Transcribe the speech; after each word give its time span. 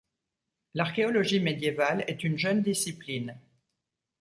L'archéologie 0.73 1.39
médiévale 1.39 2.03
est 2.07 2.23
une 2.23 2.35
jeune 2.35 2.63
discipline. 2.63 3.37